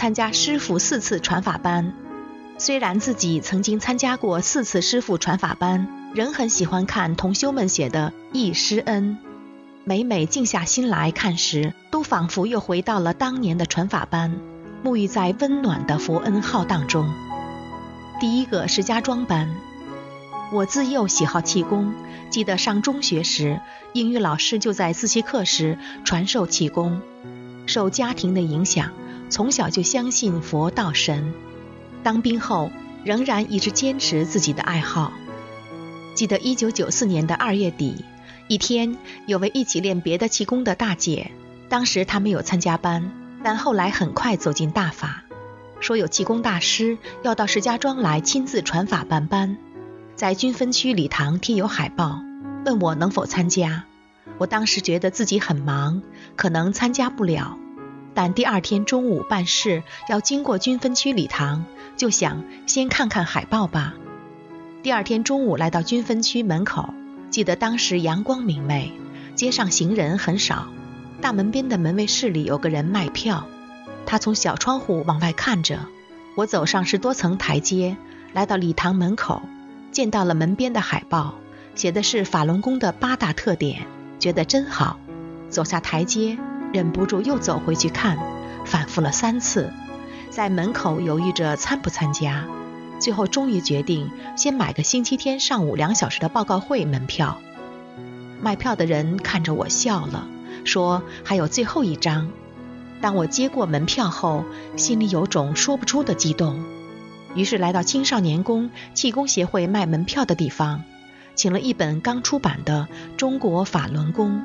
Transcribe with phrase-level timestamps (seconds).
[0.00, 1.92] 参加师傅四次传法班，
[2.56, 9.18] 虽然自己曾经参加过四次师傅传法班，仍很喜欢看同修们写的《忆师恩》。
[9.84, 14.38] 每每静下心来看时，都仿佛又回到了当年的传法班，
[14.82, 17.06] 沐浴在温暖的佛恩浩荡中。
[18.18, 19.54] 第一个石家庄班，
[20.50, 21.92] 我自幼喜好气功，
[22.30, 23.60] 记得上中学时，
[23.92, 25.76] 英语老师就在自习课时
[26.06, 27.02] 传授气功，
[27.66, 28.92] 受家庭的影响。
[29.30, 31.32] 从小就相信佛道神，
[32.02, 32.70] 当兵后
[33.04, 35.12] 仍然一直坚持自己的爱好。
[36.14, 38.04] 记得一九九四年的二月底，
[38.48, 41.30] 一天有位一起练别的气功的大姐，
[41.68, 43.12] 当时她没有参加班，
[43.44, 45.22] 但后来很快走进大法，
[45.78, 49.56] 说有气功大师要到石家庄来亲自传法办班，
[50.16, 52.20] 在军分区礼堂贴有海报，
[52.66, 53.84] 问我能否参加。
[54.38, 56.02] 我当时觉得自己很忙，
[56.34, 57.56] 可能参加不了。
[58.14, 61.64] 但第二天中午办事要经过军分区礼堂，
[61.96, 63.94] 就想先看看海报吧。
[64.82, 66.92] 第二天中午来到军分区门口，
[67.30, 68.92] 记得当时阳光明媚，
[69.34, 70.66] 街上行人很少。
[71.20, 73.46] 大门边的门卫室里有个人卖票，
[74.06, 75.80] 他从小窗户往外看着。
[76.34, 77.96] 我走上十多层台阶，
[78.32, 79.42] 来到礼堂门口，
[79.92, 81.34] 见到了门边的海报，
[81.74, 83.86] 写的是法轮功的八大特点，
[84.18, 84.98] 觉得真好。
[85.50, 86.38] 走下台阶。
[86.72, 88.18] 忍不住又走回去看，
[88.64, 89.72] 反复了三次，
[90.30, 92.44] 在门口犹豫着参不参加，
[93.00, 97.40] 最后终于决定先买个星期天上午两小时的报告会门票。
[98.40, 100.28] 卖票的人看着我笑了，
[100.64, 102.30] 说还有最后一张。
[103.00, 104.44] 当我接过门票后，
[104.76, 106.62] 心里有种说不出的激动，
[107.34, 110.84] 于是来到青少年宫气功协会卖门票的地方，
[111.34, 114.42] 请了一本刚出版的《中国法轮功》。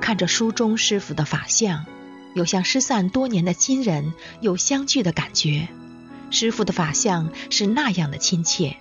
[0.00, 1.84] 看着书中师傅的法相，
[2.34, 5.68] 有像失散多年的亲人又相聚的感觉。
[6.30, 8.78] 师傅的法相是那样的亲切，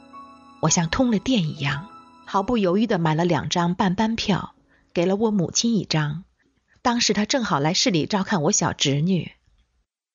[0.61, 1.89] 我像通了电一样，
[2.25, 4.55] 毫不犹豫地买了两张半班票，
[4.93, 6.23] 给了我母亲一张。
[6.81, 9.31] 当时她正好来市里照看我小侄女。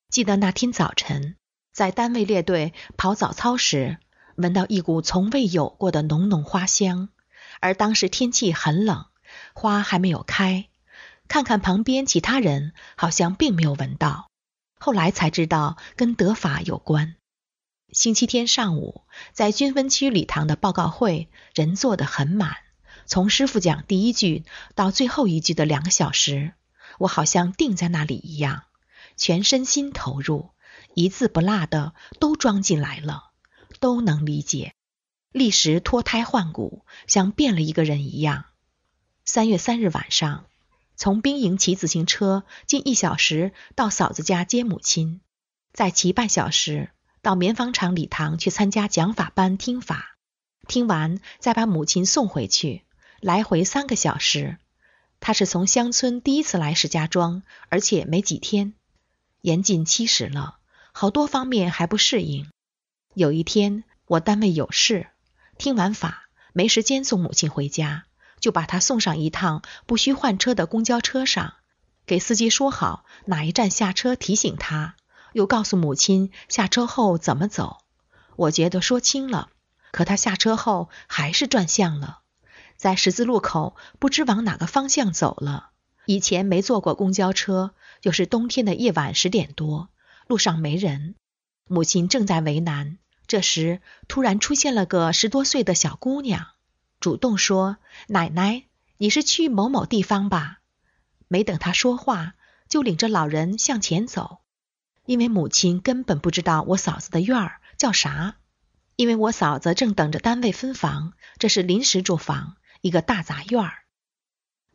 [0.09, 1.37] 记得那天早晨，
[1.73, 3.99] 在单位列队跑早操时，
[4.37, 7.09] 闻到一股从未有过的浓浓花香，
[7.61, 9.07] 而当时天气很冷，
[9.53, 10.69] 花还没有开。
[11.33, 14.29] 看看旁边其他人，好像并没有闻到。
[14.79, 17.17] 后来才知道跟德法有关。
[17.91, 22.57] 星期天上午，在军分区礼堂的报告会，人坐得很满。
[23.07, 24.45] 从师傅讲第一句
[24.75, 26.53] 到最后一句的两个小时，
[26.99, 28.65] 我好像定在那里一样，
[29.17, 30.51] 全身心投入，
[30.93, 33.31] 一字不落的都装进来了，
[33.81, 34.75] 都能理解。
[35.31, 38.45] 立时脱胎换骨，像变了一个人一样。
[39.25, 40.45] 三月三日晚上。
[40.97, 45.21] 从兵营骑自行车近一小时到嫂子家接母亲，
[45.73, 46.91] 再骑半小时
[47.23, 50.17] 到棉纺厂礼堂去参加讲法班听法，
[50.69, 52.83] 听完再把母亲送回去，
[53.21, 54.59] 来回三个小时。
[55.19, 58.75] 他是从乡村第一次来石家庄，而且没几天，
[59.41, 60.59] 年近七十了，
[60.93, 62.51] 好多方面还不适应。
[63.15, 65.09] 有一天我单位有事，
[65.59, 68.05] 听完法没时间送母亲回家。
[68.43, 71.55] 就把他送上一趟不需换车的公交车上，
[72.05, 74.97] 给司机说好哪一站下车，提醒他，
[75.33, 77.79] 又告诉母亲下车后怎么走。
[78.35, 79.49] 我觉得说清了，
[79.93, 82.19] 可他下车后还是转向了，
[82.77, 85.71] 在十字路口不知往哪个方向走了。
[86.07, 89.89] 以前没坐过公交车，又是冬天的夜晚十点多，
[90.27, 91.15] 路上没人，
[91.69, 92.99] 母亲正在为难。
[93.29, 96.49] 这时突然出现了个十多岁的小姑娘。
[97.03, 98.67] 主动说：“奶奶，
[98.97, 100.61] 你是去某某地方吧？”
[101.27, 102.35] 没等他说话，
[102.69, 104.39] 就领着老人向前走。
[105.05, 108.37] 因为母亲根本不知道我嫂子的院儿叫啥，
[108.95, 113.73] 因为我嫂子正等着单位分房，这是临时住房，一个大杂院儿。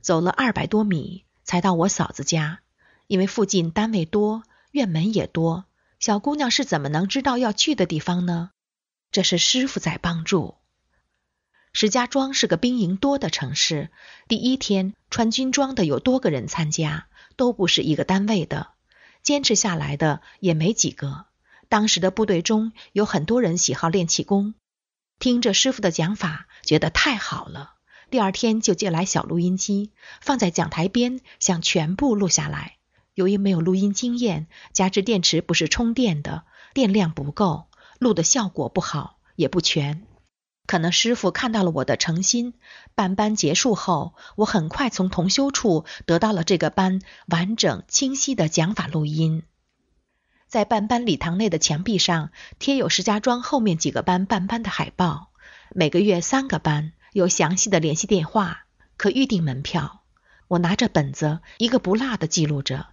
[0.02, 2.60] 走了二百多米才到我嫂子家，
[3.08, 5.64] 因为附近单位多，院门也多，
[6.02, 8.52] 小姑娘是怎么能知道要去的地方呢？
[9.12, 10.58] 这是师傅在帮助。
[11.80, 13.92] 石家庄是个兵营多的城市，
[14.28, 18.70] 第一天穿军装的有多个人参加，都不是一个单位的，
[19.22, 21.28] 坚持下来的也没几个。
[21.70, 24.56] 当时的部队中有很多人喜好练气功，
[25.20, 27.76] 听着师傅的讲法，觉得太好了。
[28.10, 32.78] 第二天就借来小录音机，放在讲台边，想全部录下来。
[33.14, 36.44] 由于没有录音经验，加之电池不是充电的，
[36.74, 37.68] 电量不够，
[38.00, 40.08] 录的效果不好，也不全。
[40.68, 42.54] 可能师傅看到了我的诚心，
[42.94, 49.42] 办班结束后，我很快从同修处得到了这个班完整清晰的讲法录音。
[50.48, 52.30] 在办班礼堂内的墙壁上
[52.60, 55.30] 贴有石家庄后面几个班办班的海报，
[55.74, 56.94] 每个月三个班。
[57.14, 58.66] 有详细的联系电话，
[58.96, 60.04] 可预订门票。
[60.50, 62.88] 我拿着本子，一个不落的记录着。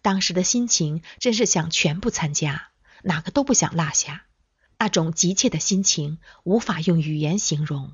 [0.00, 2.68] 当时的心情真是想全部参加，
[3.02, 4.22] 哪个都不想落下。
[4.78, 7.92] 那种急切的心情无法用语言形容。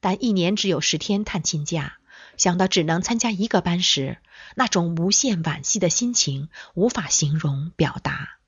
[0.00, 1.98] 但一年只有十天探亲假，
[2.36, 4.18] 想到只能参加一个班时，
[4.54, 8.38] 那种无限惋惜的心情无法形容表达。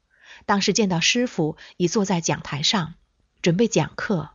[0.44, 2.94] 当时见到师傅已坐在讲台上，
[3.42, 4.30] 准备讲课。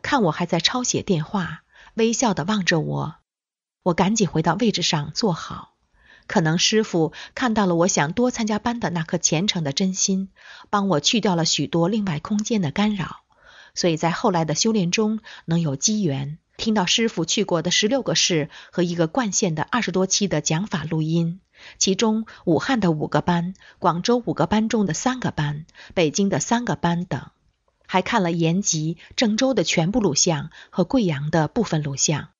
[0.00, 1.64] 看我还在抄写电话，
[1.94, 3.16] 微笑的望着我，
[3.82, 5.71] 我赶紧回到位置上坐好。
[6.32, 10.30] 可能师傅看到了我想多参加班的那颗虔诚的真心，
[10.70, 13.18] 帮我去掉了许多另外空间的干扰，
[13.74, 21.40] 所以在后来的修炼中能有机缘听到师傅去过的十六个市和一个冠县的二十多期的讲法录音，
[21.76, 27.28] 其中武汉的五个班、广州五个班中的三个班、北京的三个班等。
[27.86, 32.30] 还看了延吉、郑州的全部录像和贵阳的部分录像，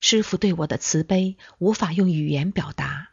[0.00, 3.09] 师傅对我的慈悲无法用语言表达。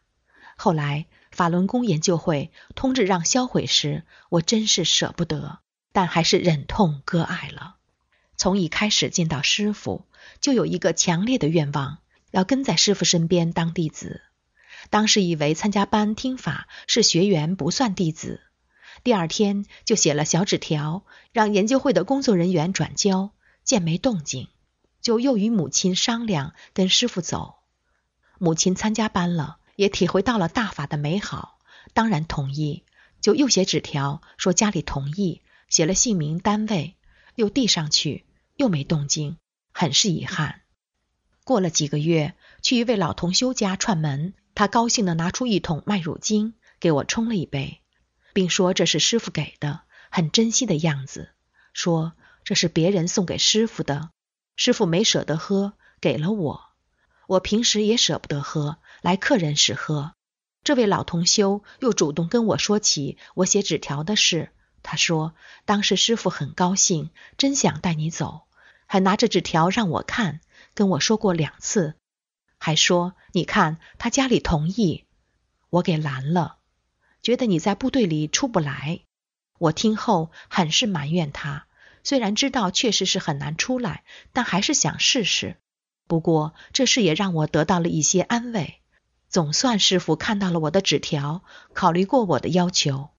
[0.58, 5.60] 后来法轮功研究会通知让销毁时，我真是舍不得，
[5.94, 7.76] 但还是忍痛割爱了。
[8.36, 10.06] 从一开始见到师傅，
[10.42, 12.00] 就有一个强烈的愿望，
[12.32, 14.22] 要跟在师傅身边当弟子。
[14.90, 18.42] 当时以为参加班听法是学员不算弟子。
[19.04, 23.32] 第二天就写了小纸条，让研究会的工作人员转交。
[23.64, 24.48] 见没动静，
[25.02, 27.56] 就又与母亲商量跟师傅走。
[28.40, 31.60] 母亲参加班了，也体会到了大法的美好，
[31.94, 32.84] 当然同意。
[33.22, 36.96] 就又写纸条说家里同意，写了姓名、单位，
[37.36, 38.26] 又递上去，
[38.56, 39.38] 又没动静，
[39.72, 40.62] 很是遗憾。
[41.44, 47.82] 过了几个月，去一位老同修家串门，他高兴的拿出一桶麦乳精给我冲了一杯。
[48.34, 49.82] 并说这是师傅给的，
[50.12, 51.30] 很珍惜的样子。
[51.74, 52.14] 说
[52.44, 54.12] 这是别人送给师傅的，
[54.56, 56.67] 师傅没舍得喝，给了我。
[57.28, 60.14] 我平时也舍不得喝，来客人时喝。
[60.64, 64.52] 这位老同修又主动跟我说起我写纸条的事。
[64.82, 65.34] 他说
[65.66, 68.44] 当时师傅很高兴，真想带你走，
[68.86, 70.40] 还拿着纸条让我看，
[70.74, 71.96] 跟我说过两次，
[72.58, 75.06] 还说你看他家里同意，
[75.70, 76.60] 我给拦了。
[77.22, 79.02] 觉得你在部队里出不来，
[79.60, 81.68] 我听后很是埋怨他。
[82.04, 85.58] 虽然知道确实是很难出来，但还是想试试。
[86.08, 88.82] 不过这事也让我得到了一些安慰，
[89.30, 93.10] 总算师傅看到了我的纸条，考虑过我的要求。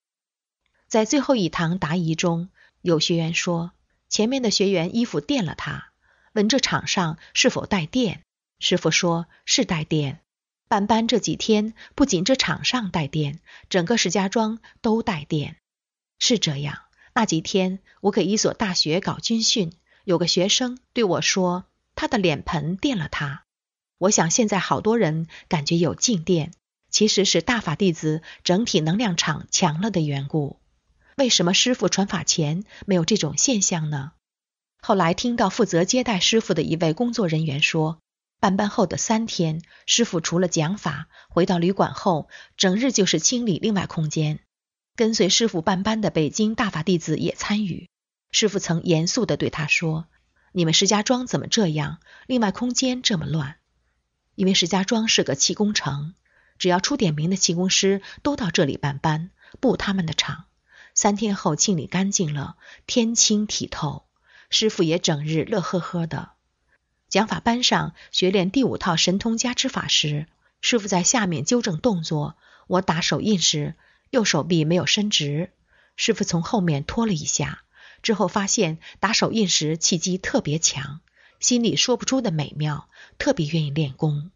[0.88, 2.48] 在最后一堂答疑中，
[2.80, 3.72] 有学员说
[4.08, 5.90] 前面的学员衣服电了他，
[6.32, 8.22] 问这场上是否带电。
[8.58, 10.20] 师傅说是带电。
[10.66, 15.56] 班班这几天，不仅这场上带电，整个石家庄都带电。
[16.18, 16.78] 是这样，
[17.14, 19.72] 那几天我给一所大学搞军训，
[20.04, 21.64] 有个学生对我说，
[21.98, 23.42] 他的脸盆电了他。
[23.98, 26.52] 我想现在好多人感觉有静电，
[26.90, 30.60] 其实是大法弟子整体能量场强了的缘故。
[31.16, 34.12] 为什么师傅传法前没有这种现象呢？
[34.80, 37.98] 后来听到负责接待师傅的一位工作人员说。
[38.40, 44.38] 办班后的三天，师傅除了讲法，回到旅馆后，整日就是清理另外空间。
[44.94, 47.88] 跟随师傅办班的北京大法弟子也参与。
[48.30, 50.06] 师傅曾严肃地对他说
[50.58, 52.00] ：“你们石家庄怎么这样？
[52.26, 53.58] 另外空间这么乱？
[54.34, 56.14] 因为石家庄是个气功城，
[56.58, 60.46] 只要出点名的气功师都到这里办班，布他们的场。
[60.94, 62.56] 三天后清理干净了，
[62.88, 64.06] 天清体透，
[64.50, 66.30] 师傅也整日乐呵呵的。”
[67.08, 70.26] 讲法班上学练第五套神通加持法时，
[70.60, 72.36] 师傅在下面纠正动作。
[72.66, 73.76] 我打手印时，
[74.10, 75.52] 右手臂没有伸直，
[75.94, 77.62] 师傅从后面拖了一下。
[78.02, 81.00] 之后发现打手印时气机特别强，
[81.40, 82.88] 心里说不出的美妙，
[83.18, 84.30] 特别愿意练功。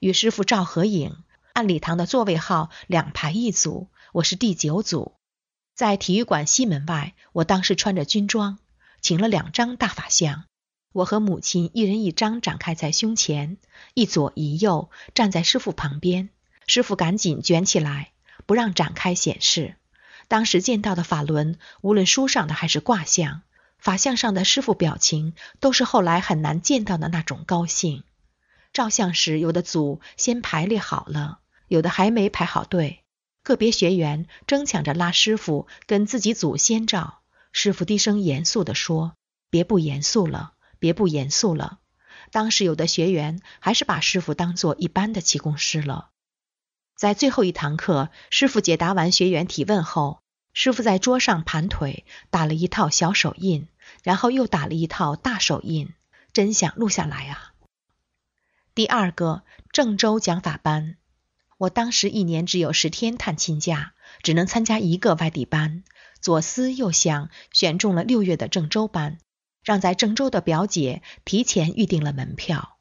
[0.00, 1.16] 与师傅照合影，
[1.52, 5.14] 按礼堂的座位号两排一组，我是第九组，
[5.74, 7.14] 在体育馆西门外。
[7.32, 8.58] 我当时穿着军装，
[9.00, 10.44] 请了两张大法像，
[10.92, 13.56] 我和母亲一人一张展开在胸前，
[13.94, 16.30] 一左一右站在师傅旁边。
[16.66, 18.12] 师傅赶紧卷起来，
[18.46, 19.76] 不让展开显示。
[20.32, 23.42] 当时见到的法轮，无论书上的还是卦象，
[23.76, 28.02] 法相上的师傅表情，都是后来很难见到的那种高兴。
[28.72, 33.04] 照相时，有的组先排列好了，有的还没排好队。
[33.42, 37.20] 个别学员争抢着拉师傅跟自己组先照，
[37.52, 39.12] 师傅低声严肃地说
[39.50, 41.80] ：“别不严肃了，别不严肃了。”
[42.32, 46.08] 当时有的学员还是把师傅当做一般的气功师了。
[47.02, 50.20] 在最后一堂课，师傅解答完学员提问后，
[50.52, 53.66] 师傅在桌上盘腿打了一套小手印，
[54.04, 55.92] 然后又打了一套大手印，
[56.32, 57.54] 真想录下来啊！
[58.76, 59.42] 第二个
[59.72, 60.96] 郑州讲法班。
[61.58, 65.82] 我当时一年只有十天探亲假，只能参加一个外地班。
[66.20, 69.18] 左思右想，选中了六月的郑州班，
[69.64, 72.76] 让在郑州的表姐提前预定了门票。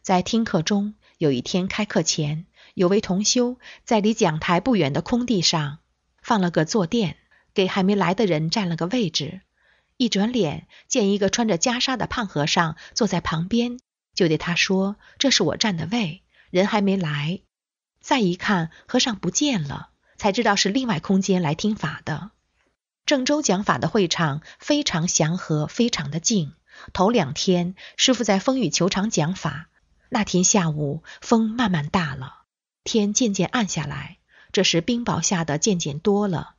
[0.00, 2.46] 在听课中，有一天开课前，
[2.78, 5.78] 有位同修在离讲台不远的空地上
[6.22, 7.16] 放了个坐垫，
[7.52, 9.40] 给还没来的人占了个位置。
[9.96, 13.80] 一转脸，见一个穿着袈裟的胖和尚坐在旁边，
[14.14, 17.40] 就对他说：“这是我占的位，人还没来。”
[18.00, 22.30] 再一看，和尚不见了，才知道是另外空间来听法的。
[23.06, 26.52] 郑州讲法的会场非常祥和，非常的静。
[26.92, 29.68] 头两天，师傅在风雨球场讲法。
[30.10, 32.37] 那天下午，风慢慢大了，
[32.88, 34.16] 天渐渐暗下来。
[34.50, 36.54] 这时冰雹下的渐渐多了，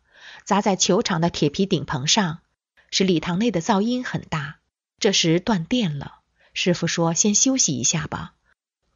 [0.45, 2.41] 砸在球场的铁皮顶棚上，
[2.91, 4.59] 使礼堂内的噪音很大。
[4.99, 6.19] 这时断电了，
[6.53, 8.35] 师傅说：“先休息一下吧。”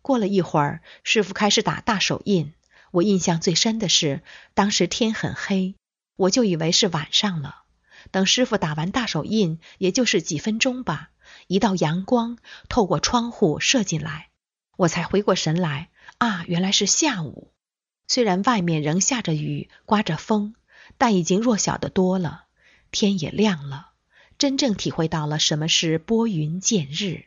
[0.04, 2.54] 过了一会儿，师傅开始打大手印。
[2.92, 4.22] 我印象最深的是，
[4.54, 5.74] 当时天很黑，
[6.16, 7.64] 我就以为是晚上了。
[8.12, 11.10] 等师傅打完大手印，也就是几分钟吧，
[11.48, 12.38] 一道阳光
[12.70, 14.30] 透过窗户射进来，
[14.78, 15.90] 我才回过神来。
[16.24, 17.52] 啊，原来是下午。
[18.08, 20.56] 虽然外面仍下着雨，刮着风，
[20.98, 22.46] 但已经弱小的多了。
[22.92, 23.90] 天也亮了，
[24.38, 27.26] 真正体会到了什么是拨云见日。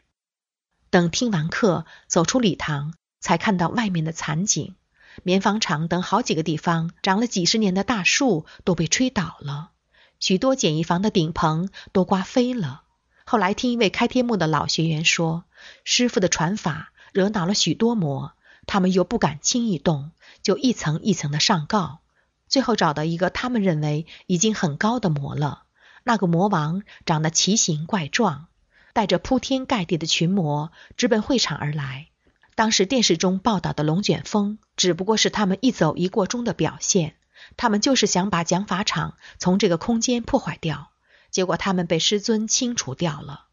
[0.89, 4.77] 等听完课，走出礼堂，才看到外面的惨景。
[5.23, 9.73] 棉纺厂等好几个地方长了几十年的大树都被吹倒了，
[10.21, 12.85] 许多简易房的顶棚都刮飞了。
[13.27, 15.45] 后来听一位开天幕的老学员说，
[15.85, 18.33] 师傅的传法惹恼了许多魔，
[18.67, 22.01] 他们又不敢轻易动，就一层一层的上告，
[22.49, 25.65] 最后找到一个他们认为已经很高的魔了。
[26.05, 28.49] 那个魔王长得奇形怪状。
[28.93, 32.09] 带着铺天盖地的群魔直奔会场而来。
[32.55, 37.17] 当时电视中报道的龙卷风只不过是他们一走一过中的表现。
[37.59, 40.93] 他们就是想把讲法场从这个空间破坏掉，
[41.31, 43.49] 结果他们被师尊清除掉了。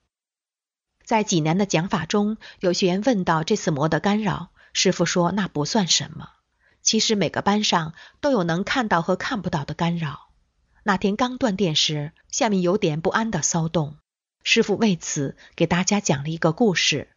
[1.03, 6.29] 在济南的讲法中，有学员问到这次魔的干扰，师傅说那不算什么。
[6.81, 10.27] 其实每个班上都有能看到和看不到的干扰。
[10.83, 13.95] 那天刚断电时，下面有点不安的骚动。
[14.43, 17.07] 师傅为此给大家讲了一个故事：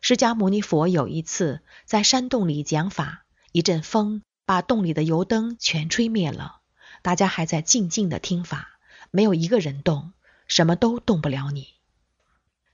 [0.00, 6.56] 释迦牟尼佛有一次在山洞里讲法，一阵风把洞里的油灯全吹灭了，
[7.02, 8.70] 大家还在静静的听法，
[9.12, 10.12] 没有一个人动，
[10.48, 11.68] 什么都动不了你。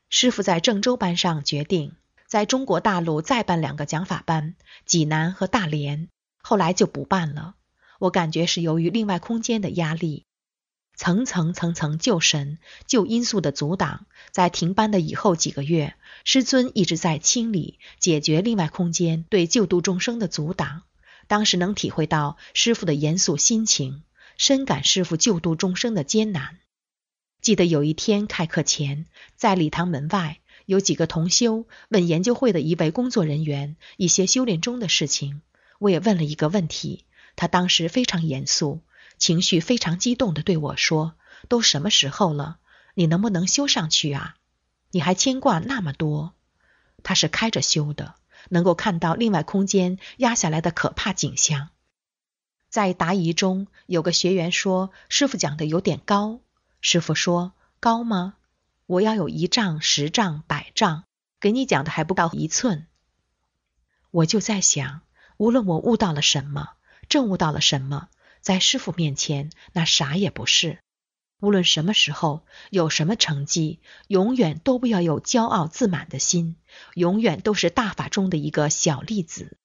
[0.08, 1.94] 师傅在郑州班上决定，
[2.28, 4.54] 在中国大陆再办两个讲法班，
[4.84, 6.08] 济南和大连，
[6.42, 7.54] 后来就不办了。
[7.98, 10.26] 我感觉是由于另外空间的压力。
[10.94, 15.94] 层层层层旧神旧因素的阻挡，在停班的以后几个月，
[16.24, 20.82] 师尊一直在清理解决另外空间对救度众生的阻挡。
[21.28, 24.02] 当时能体会到师傅的严肃心情，
[24.36, 26.58] 深感师傅救度众生的艰难。
[27.40, 29.06] 记得有一天开课前，
[29.36, 35.40] 在礼堂门外，有几个同修问研究会的一位工作人员一些修炼中的事情，
[35.78, 37.06] 我也问了一个问题，
[37.36, 38.82] 他当时非常严肃。
[39.16, 41.14] 情绪非常激动的对我说
[41.48, 42.58] ：“都什么时候了？
[42.92, 44.36] 你能不能修上去啊？
[44.90, 46.34] 你还牵挂那么多？”
[47.02, 48.16] 他是开着修的，
[48.50, 51.70] 能够看到另外空间压下来的可怕景象。
[52.68, 56.40] 在答疑中，有个学员说：“师傅讲的有点高。”
[56.82, 58.34] 师傅说：“高吗？
[58.88, 61.04] 我要有一丈、十丈、百丈，
[61.40, 62.86] 给你讲的还不到一寸。”
[64.10, 65.02] 我就在想，
[65.36, 66.70] 无论我悟到了什么，
[67.10, 68.08] 证悟到了什么。
[68.40, 70.78] 在师傅面前，那啥也不是。
[71.40, 76.56] 无论什么时候有什么成绩，永远都不要有骄傲自满的心，
[76.94, 79.58] 永远都是大法中的一个小粒子。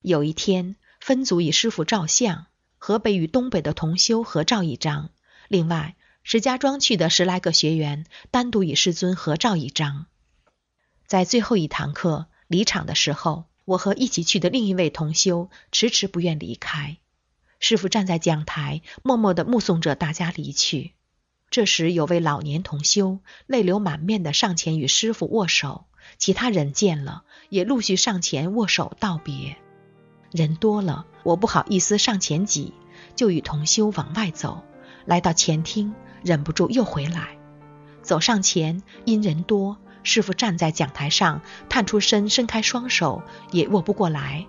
[0.00, 2.46] 有一天，分组与师傅照相，
[2.78, 5.10] 河北与东北的同修合照一张，
[5.46, 10.06] 另外石家庄去的十来个学员单独与师尊合照一张。
[11.06, 16.96] 在最后一堂课离场的时候，我和一起去的另一位同修迟迟不愿离开。
[17.60, 20.94] 师傅站在讲台，默默地目送着大家离去。
[21.50, 25.84] 这时，有位老年同修泪流满面地上前与师傅握手，
[26.16, 29.56] 其他人见了也陆续上前握手道别。
[30.32, 32.72] 人多了，我不好意思上前挤，
[33.14, 34.64] 就与同修往外走。
[35.04, 37.38] 来到前厅，忍不住又回来。
[38.02, 44.46] 走上前，因人多，师傅站在讲台上，探出身，伸开双手也握不过来。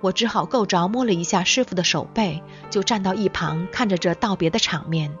[0.00, 5.14] 我只好够着摸了一下师傅的手背，就站到一旁看着这道别的场面。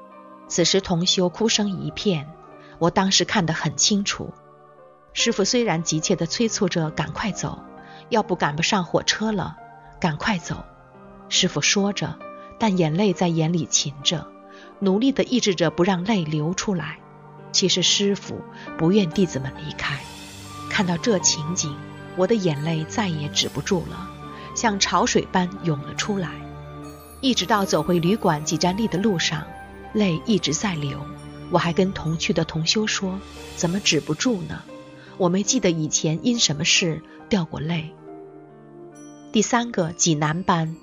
[0.48, 2.26] 此时同修哭声一片，
[2.78, 4.32] 我当时看得很清楚。
[5.12, 7.62] 师傅虽然急切地催促着赶快走，
[8.08, 9.56] 要不赶不上火车了，
[10.00, 10.64] 赶快走。
[11.28, 12.18] 师傅说着，
[12.58, 14.26] 但眼泪在眼里噙着，
[14.80, 16.98] 努力地抑制着不让泪流出来。
[17.52, 18.40] 其实师傅
[18.78, 19.98] 不愿弟子们离开。
[20.68, 21.76] 看到这情景，
[22.16, 24.10] 我的眼泪再也止不住了。
[24.54, 26.30] 像潮水般涌了出来，
[27.20, 29.44] 一直到走回旅馆几站地的路上，
[29.92, 31.00] 泪一直在流。
[31.50, 33.20] 我还跟同去的同修说
[33.56, 34.62] ：“怎么止不住呢？”
[35.18, 37.92] 我没记得以前因什么事掉过泪。
[39.32, 40.76] 第三个济南班，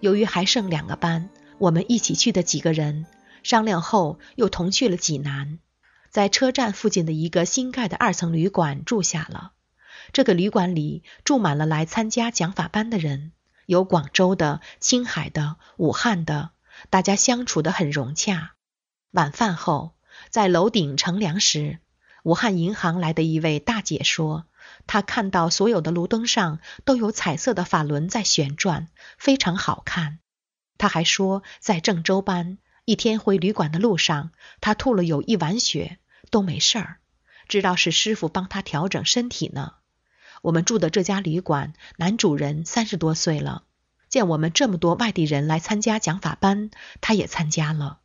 [0.00, 1.28] 由于还剩两个班，
[1.58, 3.06] 我们一起去的几个人
[3.46, 5.60] 商量后又同去了济南，
[6.10, 9.52] 在车站附近的一个新盖的二层旅馆住下了。
[10.12, 13.30] 这个旅馆里住满了来参加讲法班的人，
[13.64, 16.50] 有广州的、青海的、武汉的，
[16.90, 18.54] 大家相处得很融洽。
[19.12, 19.94] 晚饭后，
[20.28, 21.78] 在楼顶乘凉时，
[22.24, 24.46] 武汉银行来的一位大姐说，
[24.88, 30.18] 她看到所有的路灯上都有彩色的法轮在旋转，非常好看。
[30.78, 35.98] 她还说，在郑州班一天回旅馆的路上，他吐了有一碗血，
[36.30, 36.98] 都没事儿，
[37.48, 39.74] 知道是师傅帮他调整身体呢。
[40.40, 43.64] 我们住的这家旅馆，男主人三十多岁了。
[44.08, 46.70] 见我们这么多外地人来参加讲法班，
[47.00, 47.98] 他也参加了。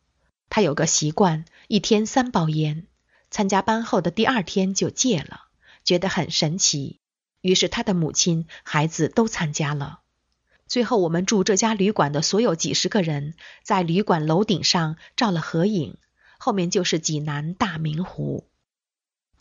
[0.49, 2.87] 他有个习惯，一天三包烟。
[3.29, 5.41] 参加班后的第二天就戒了，
[5.83, 6.99] 觉得很神奇。
[7.41, 10.00] 于是他的母亲、孩子都参加了。
[10.71, 15.97] 最后，我们住这家旅馆的所有几十个人，在旅馆楼顶上照了合影，
[16.37, 18.47] 后面就是济南大明湖。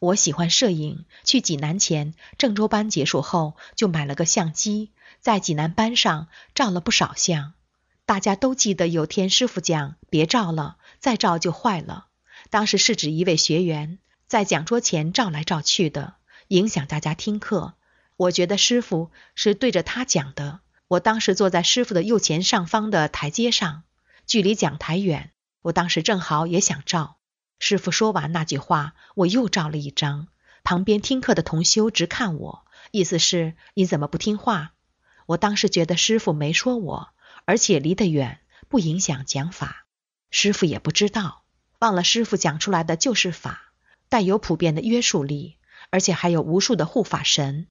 [0.01, 4.90] 我喜欢摄影，去济南前，郑州班结束后就买了个相机，
[5.21, 7.53] 在济南班上照了不少相。
[8.07, 12.07] 大家都记得有天师傅讲别照了，再照就坏了。
[12.51, 16.14] 当时是指一位学员在讲桌前照来照去的，
[16.49, 17.75] 影响大家听课。
[18.16, 20.59] 我觉得师傅是对着他讲的。
[20.90, 23.85] 我当时坐在师傅的右前上方的台阶上，
[24.26, 25.31] 距离讲台远，
[25.62, 27.18] 我当时正好也想照。
[27.61, 30.26] 师傅说完那句话，我又照了一张。
[30.64, 34.72] 旁边听课的同修直看我，意思是你怎么不听话？
[35.26, 37.11] 我当时觉得师傅没说我，
[37.44, 39.87] 而且离得远，不影响讲法。
[40.33, 41.44] 师傅也不知道，
[41.79, 43.72] 忘了师傅讲出来的就是法，
[44.09, 45.57] 带有普遍的约束力，
[45.90, 47.68] 而且还有无数的护法神。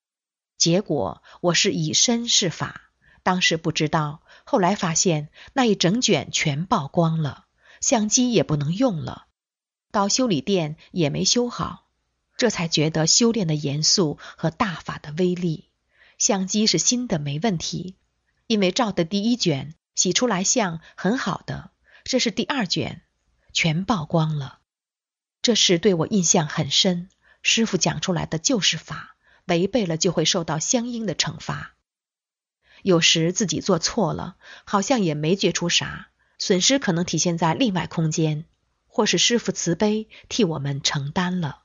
[0.57, 2.88] 结果我是以身试法，
[3.29, 7.45] 当时不知道，后来发现那一整卷全曝光了，
[7.79, 9.27] 相机也不能用了。
[9.91, 11.85] 到修理店也没修好，
[12.37, 15.69] 这才觉得修炼的严肃和大法的威力。
[16.17, 17.97] 相机是新的，没问题，
[18.47, 21.69] 因为照的第一卷洗出来像很好的，
[22.05, 23.03] 这是第二卷，
[23.53, 24.57] 全曝光了。
[25.43, 27.09] 这事对我印象很深。
[27.43, 29.15] 师傅讲出来的就是法，
[29.45, 31.75] 违背了就会受到相应的惩罚。
[32.81, 38.45] 有时自己做错了，好像也没觉出啥，损失可能体现在另外空间。
[38.91, 41.61] 或是师傅慈悲替我们承担了。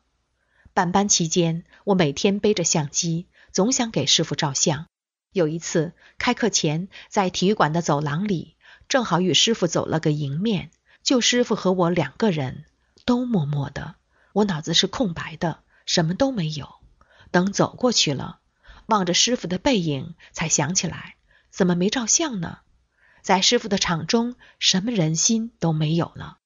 [0.73, 4.87] 办班期间，我每天背着相机，总想给师傅照相。
[5.33, 8.57] 有一次开课前，在体育馆的走廊里，
[8.89, 10.71] 正好与师傅走了个迎面，
[11.03, 12.67] 就师傅和我两个人，
[13.05, 13.97] 都默默的。
[14.33, 16.69] 我脑子是空白的，什么都没有。
[17.33, 18.39] 等走过去了，
[18.87, 21.17] 望着师傅的背影，才想起来
[21.51, 22.59] 怎么没照相呢？
[23.23, 26.39] 在师傅的场中，什么人心都没有了。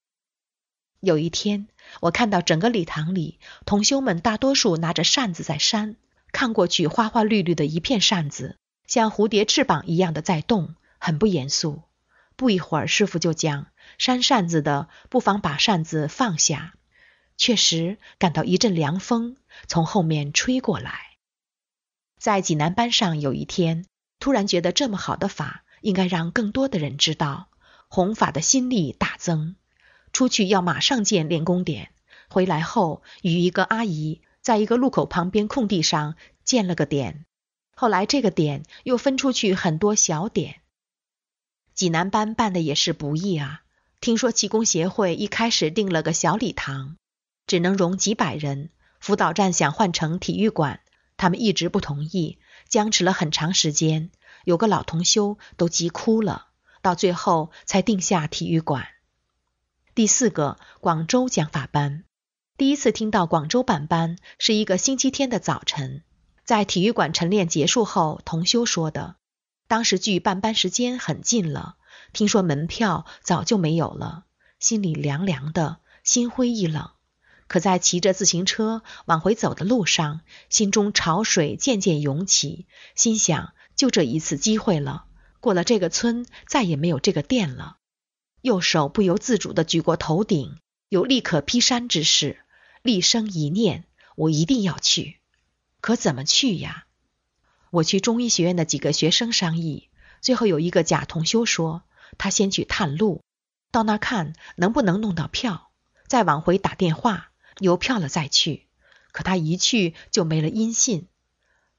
[1.00, 1.68] 有一天，
[2.00, 5.96] 我看到整个礼堂里，同修们大多数拿着扇子在扇，
[6.32, 11.82] 看过去花花绿绿的一片扇子，像蝴蝶翅膀一样的在动，很不严肃。
[12.36, 13.66] 不一会儿，师傅就讲
[13.98, 16.74] ：“扇扇子的，不妨把扇子放下。”
[17.36, 21.07] 确实感到一阵凉风从后面吹过来。
[22.18, 23.86] 在济南班上，有一天
[24.18, 27.48] 突然觉得这么好的法，应该让更多的人知道。
[27.88, 29.56] 弘法的心力大增。
[30.12, 31.90] 出去要马上建练功点，
[32.28, 37.24] 回来后与一个阿姨在一个路口旁边空地上建了个点。
[37.74, 40.60] 后来这个点又分出去很多小点。
[41.74, 43.62] 济南班办的也是不易啊！
[44.00, 46.96] 听说气功协会一开始定了个小礼堂，
[47.46, 48.70] 只能容几百人。
[48.98, 50.80] 辅导站想换成体育馆，
[51.18, 54.10] 他们一直不同意，僵持了很长时间。
[54.44, 56.46] 有个老同修都急哭了，
[56.80, 58.86] 到最后才定下体育馆。
[59.94, 62.04] 第四个广州讲法班，
[62.56, 66.02] 第一次听到广州办班是一个星期天的早晨，
[66.44, 69.16] 在体育馆晨练结束后，同修说的。
[69.66, 71.76] 当时距办班时间很近了，
[72.12, 74.24] 听说门票早就没有了，
[74.60, 76.90] 心里凉凉的，心灰意冷。
[77.48, 83.54] 可在骑着自行车往回走的路上，心中潮水渐渐涌起，心想。
[83.74, 85.04] 就这一次机会了，
[85.38, 87.76] 过了这个村，再也没有这个店了。
[88.40, 90.58] 右手不由自主地举过头顶，
[90.88, 92.40] 有立刻劈山之势，
[92.82, 93.84] 立生一念：
[94.16, 95.20] 我一定要去。
[95.80, 96.86] 可怎么去呀？
[97.70, 99.88] 我去中医学院的几个学生商议，
[100.20, 101.84] 最后有一个假同修说，
[102.18, 103.22] 他先去探路，
[103.70, 105.70] 到那看能不能弄到票，
[106.08, 108.66] 再往回打电话，有票了再去。
[109.12, 111.08] 可他一去就没了音信，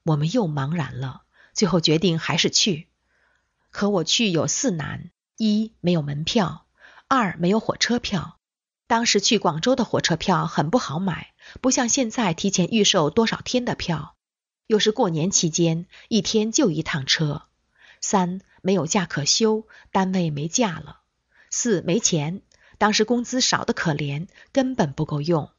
[0.02, 1.22] 我们又茫然了。
[1.52, 2.88] 最后决定还是去，
[3.70, 6.66] 可我去有四难：一没有门票，
[7.08, 8.38] 二没有火车票。
[8.86, 14.16] 当时去广州的火车票很不好买，不像现在提前预售多少天的票。
[14.66, 17.42] 又是过年期间，一天就一趟车。
[18.00, 21.00] 三没有假可休，单位没假了。
[21.50, 22.42] 四没钱，
[22.78, 25.50] 当时工资少得可怜，根本不够用。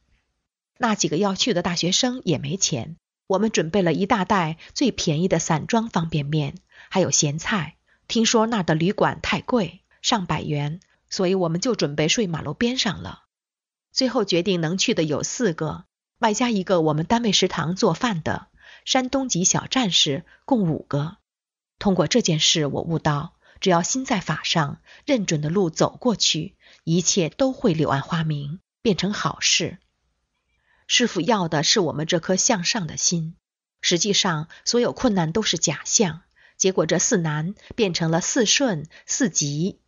[0.78, 2.96] 那几个要去的大学生也没钱。
[3.26, 6.56] 我们准备了一大袋最便宜的散装方便面，
[6.90, 7.76] 还有咸菜。
[8.08, 13.22] 听说那儿的旅馆太贵，上百元，所以我们就准备睡马路边上了。
[13.90, 15.84] 最后决定能去的有四个，
[16.18, 18.48] 外加一个我们单位食堂做饭的
[18.84, 21.16] 山东籍小战士，共五个。
[21.78, 29.78] 通过这件事，我悟到，只要心在法上，认准的路走过去，一切都会柳暗花明，变成好事。
[30.94, 33.34] 师傅要的是我们这颗向上的心。
[33.80, 36.20] 实际上，所有困难都是假象。
[36.58, 39.80] 结果这四难变成了四顺、四吉。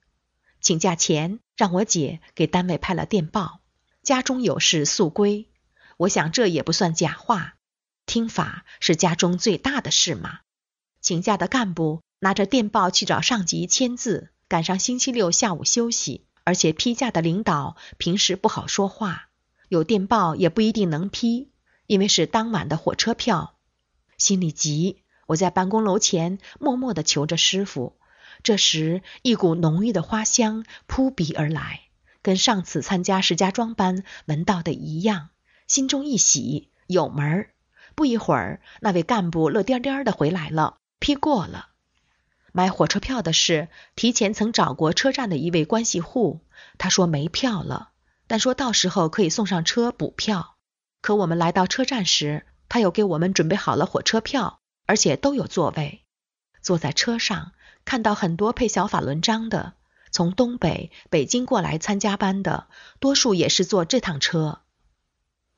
[0.63, 3.61] 请假前，让我姐给单位派了电报：
[4.03, 5.47] 家中有事速归。
[5.99, 7.57] 我想这也不算假话。
[8.07, 10.39] 听法是家中最大的事嘛。
[11.03, 14.31] 请假的干部拿着电报去找上级签字。
[14.49, 19.29] 赶上星期六下午休息，而且批假的领导平时不好说话。
[19.75, 21.51] 有电报也不一定能批，
[21.89, 23.57] 因为是当晚的火车票。
[24.17, 27.97] 心里急，我在办公楼前默默地求着师傅。
[28.45, 31.81] 这时，一股浓郁的花香扑鼻而来，
[32.23, 35.31] 跟上次参加石家庄班闻到的一样。
[35.67, 37.51] 心中一喜，有门儿。
[37.97, 41.71] 不一会儿，那位干部乐颠颠的回来了，批过了。
[42.53, 46.43] 买火车票的事，提前曾找过车站的一位关系户，
[46.79, 47.91] 他说没票了。
[48.27, 50.57] 但说到时候可以送上车补票，
[51.03, 56.03] 可我们来到车站时，他又给我们准备好了火车票，而且都有座位。
[56.63, 57.53] 坐在车上，
[57.85, 59.75] 看到很多配小法轮章的，
[60.11, 62.69] 从东北、北京过来参加班的，
[63.01, 64.61] 多数也是坐这趟车。